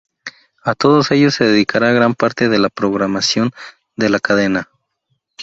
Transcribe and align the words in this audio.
A 0.63 0.73
todos 0.73 1.11
ellos 1.11 1.35
se 1.35 1.43
dedicará 1.45 1.91
gran 1.91 2.15
parte 2.15 2.49
de 2.49 2.57
la 2.57 2.69
programación 2.69 3.51
de 3.95 4.09
la 4.09 4.19
cadena. 4.19 4.67